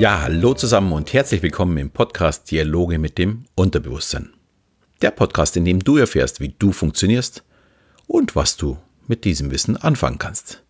[0.00, 4.32] Ja, hallo zusammen und herzlich willkommen im Podcast Dialoge mit dem Unterbewusstsein.
[5.02, 7.44] Der Podcast, in dem du erfährst, wie du funktionierst
[8.06, 8.78] und was du
[9.08, 10.62] mit diesem Wissen anfangen kannst.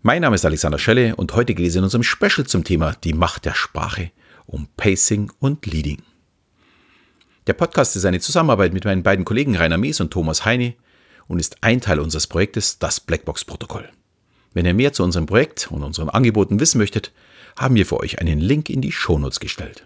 [0.00, 3.12] Mein Name ist Alexander Schelle und heute geht es in unserem Special zum Thema die
[3.12, 4.12] Macht der Sprache
[4.46, 6.00] um Pacing und Leading.
[7.48, 10.72] Der Podcast ist eine Zusammenarbeit mit meinen beiden Kollegen Rainer Mees und Thomas Heine
[11.26, 13.90] und ist ein Teil unseres Projektes Das Blackbox-Protokoll.
[14.54, 17.12] Wenn ihr mehr zu unserem Projekt und unseren Angeboten wissen möchtet,
[17.58, 19.84] haben wir für euch einen Link in die Shownotes gestellt.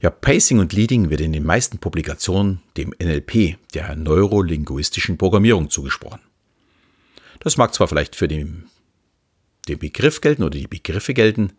[0.00, 6.20] Ja, Pacing und Leading wird in den meisten Publikationen dem NLP, der neurolinguistischen Programmierung, zugesprochen.
[7.40, 8.64] Das mag zwar vielleicht für den,
[9.68, 11.52] den Begriff gelten oder die Begriffe gelten,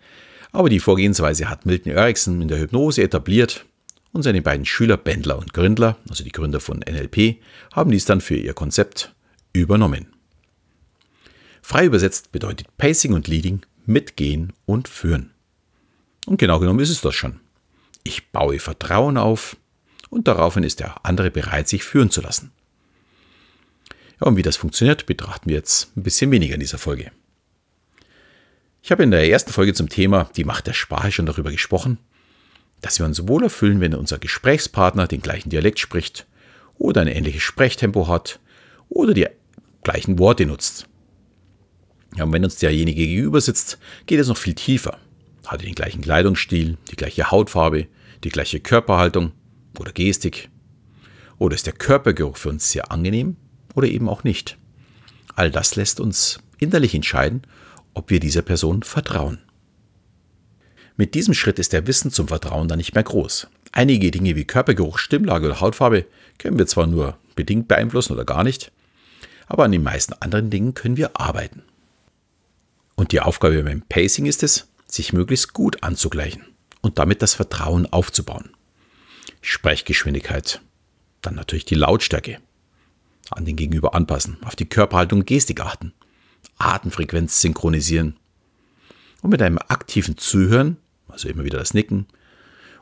[0.52, 3.66] aber die Vorgehensweise hat Milton Erickson in der Hypnose etabliert
[4.12, 7.38] und seine beiden Schüler Bendler und Gründler, also die Gründer von NLP,
[7.73, 9.14] haben dies dann für ihr Konzept
[9.53, 10.08] übernommen.
[11.61, 15.31] Frei übersetzt bedeutet Pacing und Leading mitgehen und führen.
[16.26, 17.39] Und genau genommen ist es das schon.
[18.03, 19.58] Ich baue Vertrauen auf
[20.09, 22.52] und daraufhin ist der andere bereit, sich führen zu lassen.
[24.20, 27.11] Ja, und wie das funktioniert, betrachten wir jetzt ein bisschen weniger in dieser Folge.
[28.81, 31.98] Ich habe in der ersten Folge zum Thema die Macht der Sprache schon darüber gesprochen,
[32.81, 36.28] dass wir uns wohler fühlen, wenn unser Gesprächspartner den gleichen Dialekt spricht
[36.78, 38.39] oder ein ähnliches Sprechtempo hat
[38.89, 39.28] oder die
[39.84, 40.88] gleichen Worte nutzt.
[42.16, 45.00] Ja, und wenn uns derjenige gegenüber sitzt, geht es noch viel tiefer.
[45.45, 47.88] Hat er den gleichen Kleidungsstil, die gleiche Hautfarbe,
[48.23, 49.31] die gleiche Körperhaltung
[49.80, 50.50] oder Gestik?
[51.39, 53.36] Oder ist der Körpergeruch für uns sehr angenehm
[53.75, 54.58] oder eben auch nicht?
[55.36, 57.42] All das lässt uns innerlich entscheiden,
[57.94, 59.39] ob wir dieser Person vertrauen.
[60.95, 63.48] Mit diesem Schritt ist der Wissen zum Vertrauen dann nicht mehr groß.
[63.72, 66.05] Einige Dinge wie Körpergeruch, Stimmlage oder Hautfarbe
[66.38, 68.72] können wir zwar nur bedingt beeinflussen oder gar nicht,
[69.48, 71.64] aber an den meisten anderen Dingen können wir arbeiten.
[73.04, 76.45] Und die Aufgabe beim Pacing ist es, sich möglichst gut anzugleichen
[76.80, 78.52] und damit das Vertrauen aufzubauen.
[79.42, 80.61] Sprechgeschwindigkeit,
[81.20, 82.39] dann natürlich die Lautstärke,
[83.30, 85.92] an den Gegenüber anpassen, auf die Körperhaltung und Gestik achten,
[86.58, 88.16] Atemfrequenz synchronisieren
[89.22, 90.77] und mit einem aktiven Zuhören,
[91.10, 92.08] also immer wieder das Nicken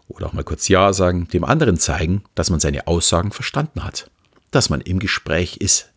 [0.08, 4.12] oder auch mal kurz Ja sagen, dem anderen zeigen, dass man seine Aussagen verstanden hat,
[4.52, 5.92] dass man im Gespräch ist.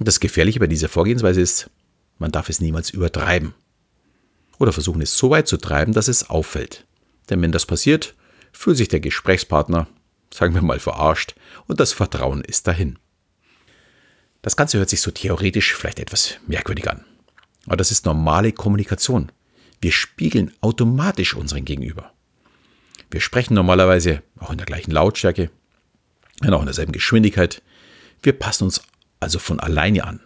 [0.00, 1.70] Und das Gefährliche bei dieser Vorgehensweise ist,
[2.18, 3.54] man darf es niemals übertreiben.
[4.58, 6.84] Oder versuchen es so weit zu treiben, dass es auffällt.
[7.30, 8.14] Denn wenn das passiert,
[8.52, 9.86] fühlt sich der Gesprächspartner,
[10.32, 11.34] sagen wir mal, verarscht
[11.66, 12.98] und das Vertrauen ist dahin.
[14.42, 17.04] Das Ganze hört sich so theoretisch vielleicht etwas merkwürdig an.
[17.66, 19.30] Aber das ist normale Kommunikation.
[19.80, 22.12] Wir spiegeln automatisch unseren Gegenüber.
[23.10, 25.50] Wir sprechen normalerweise auch in der gleichen Lautstärke,
[26.42, 27.62] auch in derselben Geschwindigkeit.
[28.22, 28.82] Wir passen uns
[29.20, 30.20] also von alleine an.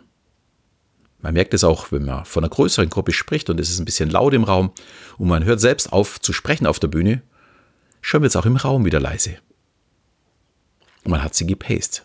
[1.23, 3.85] Man merkt es auch, wenn man von einer größeren Gruppe spricht und es ist ein
[3.85, 4.73] bisschen laut im Raum
[5.19, 7.23] und man hört selbst auf zu sprechen auf der Bühne,
[8.01, 9.39] schon wird es auch im Raum wieder leise.
[11.05, 12.03] Und man hat sie gepaced.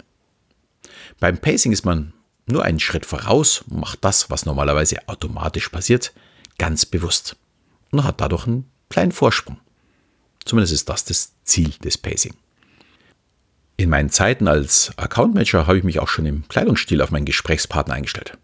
[1.20, 2.14] Beim Pacing ist man
[2.46, 6.14] nur einen Schritt voraus und macht das, was normalerweise automatisch passiert,
[6.60, 7.36] ganz bewusst
[7.92, 9.60] und hat dadurch einen kleinen Vorsprung.
[10.46, 12.36] Zumindest ist das das Ziel des Pacing.
[13.78, 17.26] In meinen Zeiten als Account Manager habe ich mich auch schon im Kleidungsstil auf meinen
[17.26, 18.38] Gesprächspartner eingestellt.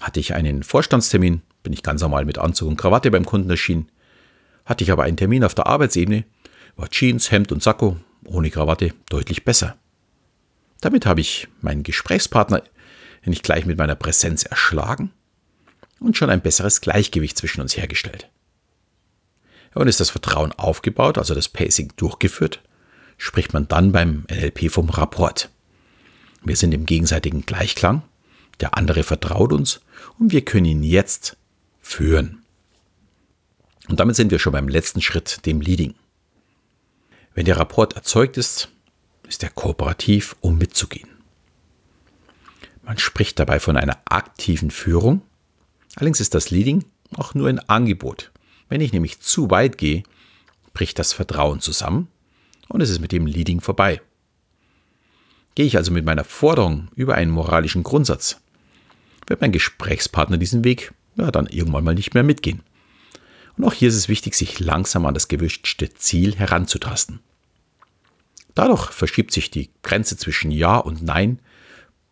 [0.00, 3.90] Hatte ich einen Vorstandstermin, bin ich ganz normal mit Anzug und Krawatte beim Kunden erschienen.
[4.64, 6.24] Hatte ich aber einen Termin auf der Arbeitsebene,
[6.76, 9.76] war Jeans, Hemd und Sakko ohne Krawatte deutlich besser.
[10.80, 12.62] Damit habe ich meinen Gesprächspartner
[13.24, 15.10] nicht gleich mit meiner Präsenz erschlagen
[16.00, 18.30] und schon ein besseres Gleichgewicht zwischen uns hergestellt.
[19.74, 22.62] Und ist das Vertrauen aufgebaut, also das Pacing durchgeführt,
[23.16, 25.50] spricht man dann beim NLP vom Rapport.
[26.42, 28.02] Wir sind im gegenseitigen Gleichklang
[28.60, 29.80] der andere vertraut uns
[30.18, 31.36] und wir können ihn jetzt
[31.80, 32.42] führen.
[33.88, 35.94] Und damit sind wir schon beim letzten Schritt, dem Leading.
[37.34, 38.68] Wenn der Rapport erzeugt ist,
[39.28, 41.08] ist er kooperativ, um mitzugehen.
[42.82, 45.22] Man spricht dabei von einer aktiven Führung.
[45.96, 46.84] Allerdings ist das Leading
[47.16, 48.30] auch nur ein Angebot.
[48.68, 50.02] Wenn ich nämlich zu weit gehe,
[50.72, 52.08] bricht das Vertrauen zusammen
[52.68, 54.00] und es ist mit dem Leading vorbei.
[55.54, 58.40] Gehe ich also mit meiner Forderung über einen moralischen Grundsatz,
[59.28, 62.62] wird mein Gesprächspartner diesen Weg ja, dann irgendwann mal nicht mehr mitgehen.
[63.56, 67.20] Und auch hier ist es wichtig, sich langsam an das gewünschte Ziel heranzutasten.
[68.54, 71.40] Dadurch verschiebt sich die Grenze zwischen Ja und Nein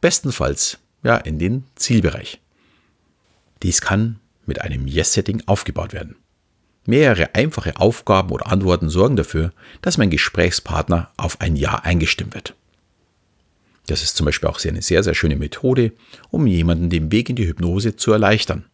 [0.01, 2.41] bestenfalls ja, in den Zielbereich.
[3.63, 6.17] Dies kann mit einem Yes-Setting aufgebaut werden.
[6.85, 9.53] Mehrere einfache Aufgaben oder Antworten sorgen dafür,
[9.83, 12.55] dass mein Gesprächspartner auf ein Ja eingestimmt wird.
[13.87, 15.93] Das ist zum Beispiel auch eine sehr, sehr schöne Methode,
[16.31, 18.65] um jemanden den Weg in die Hypnose zu erleichtern.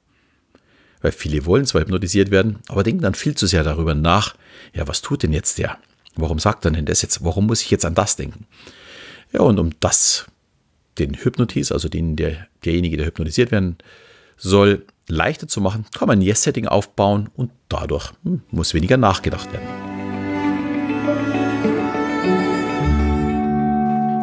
[1.01, 4.37] Weil viele wollen zwar hypnotisiert werden, aber denken dann viel zu sehr darüber nach,
[4.73, 5.79] ja, was tut denn jetzt der?
[6.15, 7.25] Warum sagt er denn das jetzt?
[7.25, 8.47] Warum muss ich jetzt an das denken?
[9.33, 10.27] Ja, und um das,
[10.99, 13.79] den Hypnotis, also den, der, derjenige, der hypnotisiert werden
[14.37, 19.53] soll, leichter zu machen, kann man ein Yes-Setting aufbauen und dadurch hm, muss weniger nachgedacht
[19.53, 19.92] werden.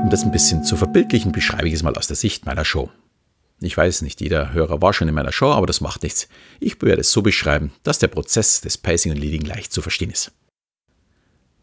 [0.10, 2.90] Um das ein bisschen zu verbildlichen, beschreibe ich es mal aus der Sicht meiner Show.
[3.62, 6.28] Ich weiß nicht, jeder Hörer war schon in meiner Show, aber das macht nichts.
[6.60, 10.10] Ich werde es so beschreiben, dass der Prozess des Pacing und Leading leicht zu verstehen
[10.10, 10.32] ist.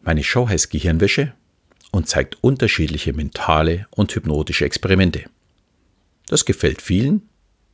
[0.01, 1.35] Meine Show heißt Gehirnwäsche
[1.91, 5.25] und zeigt unterschiedliche mentale und hypnotische Experimente.
[6.29, 7.29] Das gefällt vielen,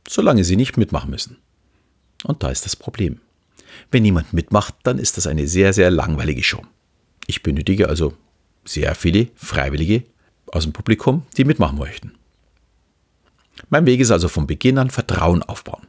[0.07, 1.37] solange sie nicht mitmachen müssen.
[2.23, 3.21] Und da ist das Problem.
[3.91, 6.63] Wenn niemand mitmacht, dann ist das eine sehr, sehr langweilige Show.
[7.27, 8.17] Ich benötige also
[8.65, 10.05] sehr viele Freiwillige
[10.55, 12.13] aus dem Publikum, die mitmachen möchten.
[13.69, 15.87] Mein Weg ist also von Beginn an Vertrauen aufbauen.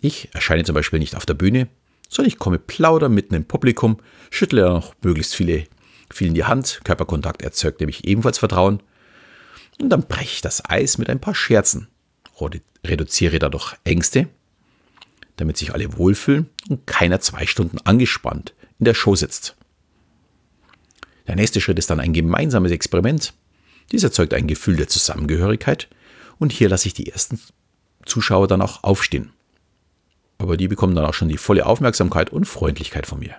[0.00, 1.68] Ich erscheine zum Beispiel nicht auf der Bühne,
[2.08, 3.98] sondern ich komme plauder mitten im Publikum,
[4.30, 5.64] schüttle noch möglichst viele,
[6.10, 8.82] vielen die Hand, Körperkontakt erzeugt nämlich ebenfalls Vertrauen
[9.80, 11.88] und dann breche ich das Eis mit ein paar Scherzen,
[12.84, 14.28] reduziere dadurch Ängste,
[15.36, 19.56] damit sich alle wohlfühlen und keiner zwei Stunden angespannt in der Show sitzt.
[21.26, 23.32] Der nächste Schritt ist dann ein gemeinsames Experiment.
[23.92, 25.88] Dies erzeugt ein Gefühl der Zusammengehörigkeit
[26.38, 27.40] und hier lasse ich die ersten
[28.04, 29.32] Zuschauer dann auch aufstehen.
[30.38, 33.34] Aber die bekommen dann auch schon die volle Aufmerksamkeit und Freundlichkeit von mir.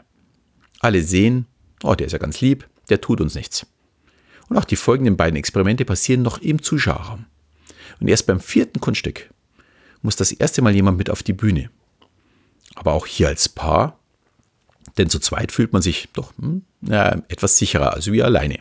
[0.79, 1.45] Alle sehen,
[1.83, 3.65] oh, der ist ja ganz lieb, der tut uns nichts.
[4.47, 7.25] Und auch die folgenden beiden Experimente passieren noch im Zuschauerraum.
[7.99, 9.29] Und erst beim vierten Kunststück
[10.01, 11.69] muss das erste Mal jemand mit auf die Bühne.
[12.75, 13.97] Aber auch hier als Paar,
[14.97, 18.59] denn zu zweit fühlt man sich doch hm, ja, etwas sicherer als wie alleine.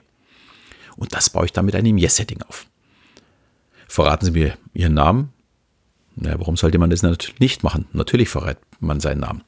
[0.96, 2.66] Und das baue ich dann mit einem Yes-Setting auf.
[3.88, 5.32] Verraten Sie mir Ihren Namen?
[6.16, 7.02] Na, warum sollte man das
[7.38, 7.86] nicht machen?
[7.92, 9.42] Natürlich verrät man seinen Namen.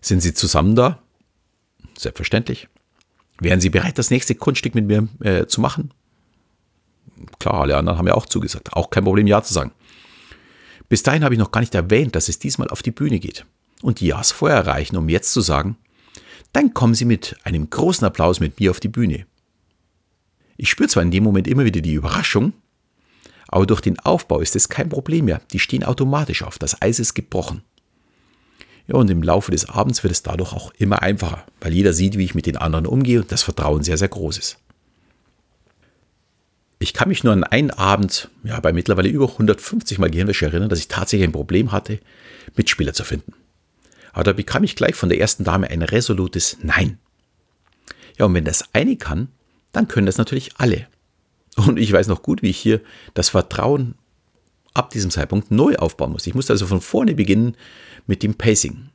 [0.00, 1.00] Sind Sie zusammen da?
[1.98, 2.68] Selbstverständlich.
[3.40, 5.92] Wären Sie bereit, das nächste Kunststück mit mir äh, zu machen?
[7.38, 8.72] Klar, alle anderen haben ja auch zugesagt.
[8.74, 9.72] Auch kein Problem, Ja zu sagen.
[10.88, 13.44] Bis dahin habe ich noch gar nicht erwähnt, dass es diesmal auf die Bühne geht.
[13.82, 15.76] Und die Ja's vorher reichen, um jetzt zu sagen,
[16.52, 19.26] dann kommen Sie mit einem großen Applaus mit mir auf die Bühne.
[20.56, 22.52] Ich spüre zwar in dem Moment immer wieder die Überraschung,
[23.48, 25.40] aber durch den Aufbau ist es kein Problem mehr.
[25.52, 26.58] Die stehen automatisch auf.
[26.58, 27.62] Das Eis ist gebrochen.
[28.88, 32.16] Ja, und im Laufe des Abends wird es dadurch auch immer einfacher, weil jeder sieht,
[32.18, 34.58] wie ich mit den anderen umgehe und das Vertrauen sehr, sehr groß ist.
[36.78, 40.68] Ich kann mich nur an einen Abend, ja, bei mittlerweile über 150 Mal Gehirnwäsche erinnern,
[40.68, 42.00] dass ich tatsächlich ein Problem hatte,
[42.54, 43.32] Mitspieler zu finden.
[44.12, 46.98] Aber da bekam ich gleich von der ersten Dame ein resolutes Nein.
[48.18, 49.28] Ja, und wenn das eine kann,
[49.76, 50.86] dann können das natürlich alle.
[51.56, 52.80] Und ich weiß noch gut, wie ich hier
[53.14, 53.94] das Vertrauen
[54.74, 56.26] ab diesem Zeitpunkt neu aufbauen muss.
[56.26, 57.56] Ich musste also von vorne beginnen
[58.06, 58.90] mit dem Pacing.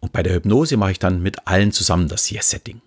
[0.00, 2.80] Und bei der Hypnose mache ich dann mit allen zusammen das Yes-Setting.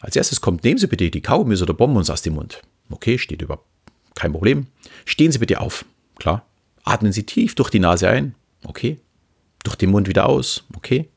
[0.00, 2.62] Als erstes kommt, nehmen Sie bitte die Kaugummis oder Bonbons aus dem Mund.
[2.88, 3.62] Okay, steht über.
[4.14, 4.66] Kein Problem.
[5.04, 5.84] Stehen Sie bitte auf.
[6.18, 6.46] Klar.
[6.84, 8.34] Atmen Sie tief durch die Nase ein.
[8.64, 8.98] Okay.
[9.62, 10.64] Durch den Mund wieder aus.
[10.74, 11.08] Okay.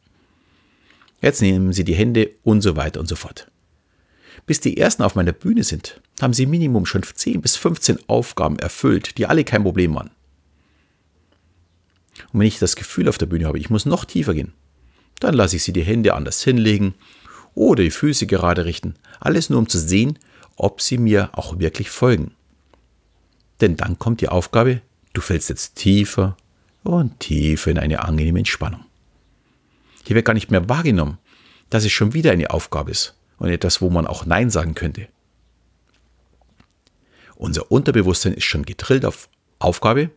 [1.21, 3.47] Jetzt nehmen Sie die Hände und so weiter und so fort.
[4.45, 8.59] Bis die ersten auf meiner Bühne sind, haben sie Minimum schon 10 bis 15 Aufgaben
[8.59, 10.11] erfüllt, die alle kein Problem waren.
[12.31, 14.53] Und wenn ich das Gefühl auf der Bühne habe, ich muss noch tiefer gehen,
[15.19, 16.95] dann lasse ich sie die Hände anders hinlegen
[17.55, 18.95] oder die Füße gerade richten.
[19.19, 20.19] Alles nur, um zu sehen,
[20.55, 22.31] ob sie mir auch wirklich folgen.
[23.61, 24.81] Denn dann kommt die Aufgabe,
[25.13, 26.35] du fällst jetzt tiefer
[26.83, 28.85] und tiefer in eine angenehme Entspannung.
[30.05, 31.17] Hier wird gar nicht mehr wahrgenommen,
[31.69, 35.07] dass es schon wieder eine Aufgabe ist und etwas, wo man auch Nein sagen könnte.
[37.35, 40.11] Unser Unterbewusstsein ist schon getrillt auf Aufgabe,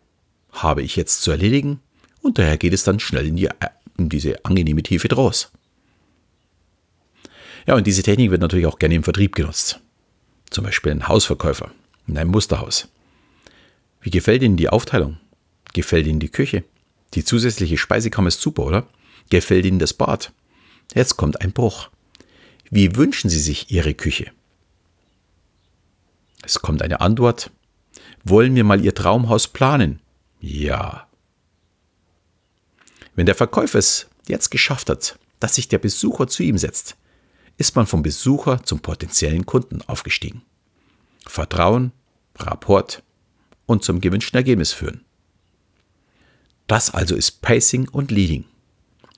[0.52, 1.80] habe ich jetzt zu erledigen
[2.22, 3.48] und daher geht es dann schnell in, die,
[3.98, 5.52] in diese angenehme Tiefe draus.
[7.66, 9.80] Ja, und diese Technik wird natürlich auch gerne im Vertrieb genutzt.
[10.50, 11.72] Zum Beispiel ein Hausverkäufer
[12.06, 12.88] in einem Musterhaus.
[14.00, 15.18] Wie gefällt Ihnen die Aufteilung?
[15.72, 16.62] Gefällt Ihnen die Küche?
[17.14, 18.86] Die zusätzliche Speisekammer ist super, oder?
[19.30, 20.32] Gefällt Ihnen das Bad?
[20.94, 21.90] Jetzt kommt ein Bruch.
[22.70, 24.32] Wie wünschen Sie sich Ihre Küche?
[26.42, 27.50] Es kommt eine Antwort.
[28.24, 30.00] Wollen wir mal Ihr Traumhaus planen?
[30.40, 31.08] Ja.
[33.14, 36.96] Wenn der Verkäufer es jetzt geschafft hat, dass sich der Besucher zu ihm setzt,
[37.56, 40.42] ist man vom Besucher zum potenziellen Kunden aufgestiegen.
[41.26, 41.92] Vertrauen,
[42.36, 43.02] Rapport
[43.64, 45.04] und zum gewünschten Ergebnis führen.
[46.66, 48.44] Das also ist Pacing und Leading.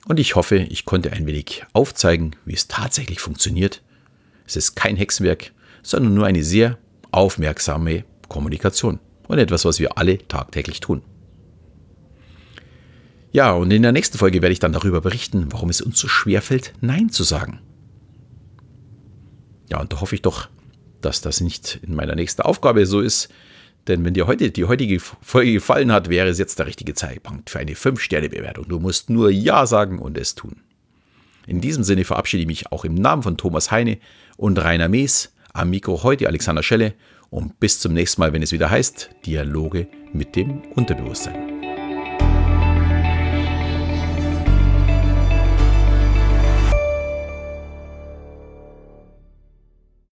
[0.08, 3.82] Und ich hoffe, ich konnte ein wenig aufzeigen, wie es tatsächlich funktioniert.
[4.46, 6.78] Es ist kein Hexenwerk, sondern nur eine sehr
[7.10, 11.02] aufmerksame Kommunikation und etwas, was wir alle tagtäglich tun.
[13.32, 16.08] Ja, und in der nächsten Folge werde ich dann darüber berichten, warum es uns so
[16.08, 17.60] schwer fällt, Nein zu sagen.
[19.68, 20.48] Ja, und da hoffe ich doch,
[21.02, 23.28] dass das nicht in meiner nächsten Aufgabe so ist.
[23.88, 27.50] Denn wenn dir heute die heutige Folge gefallen hat, wäre es jetzt der richtige Zeitpunkt
[27.50, 28.68] für eine 5-Sterne-Bewertung.
[28.68, 30.56] Du musst nur Ja sagen und es tun.
[31.46, 33.98] In diesem Sinne verabschiede ich mich auch im Namen von Thomas Heine
[34.36, 35.32] und Rainer Mees.
[35.54, 36.92] Am Mikro heute Alexander Schelle
[37.30, 41.67] und bis zum nächsten Mal, wenn es wieder heißt Dialoge mit dem Unterbewusstsein.